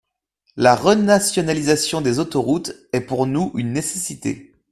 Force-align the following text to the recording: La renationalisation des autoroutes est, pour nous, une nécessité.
La 0.57 0.75
renationalisation 0.75 2.01
des 2.01 2.17
autoroutes 2.17 2.73
est, 2.91 3.01
pour 3.01 3.27
nous, 3.27 3.51
une 3.53 3.71
nécessité. 3.71 4.55